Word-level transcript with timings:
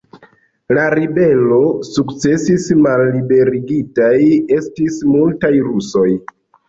La 0.75 0.85
ribelo 0.99 1.59
sukcesis, 1.89 2.65
malliberigitaj 2.87 4.13
estis 4.59 4.99
multaj 5.15 5.53
rusoj. 5.69 6.09